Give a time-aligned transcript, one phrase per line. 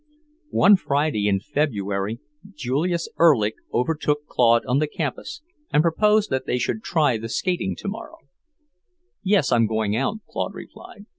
[0.49, 2.19] One Friday in February
[2.55, 7.75] Julius Erlich overtook Claude on the campus and proposed that they should try the skating
[7.77, 8.17] tomorrow.
[9.21, 11.05] "Yes, I'm going out," Claude replied.